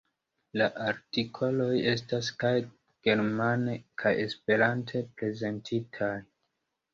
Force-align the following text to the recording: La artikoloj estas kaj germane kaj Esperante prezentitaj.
La 0.59 0.67
artikoloj 0.83 1.67
estas 1.91 2.29
kaj 2.43 2.53
germane 3.09 3.77
kaj 4.05 4.15
Esperante 4.25 5.05
prezentitaj. 5.21 6.11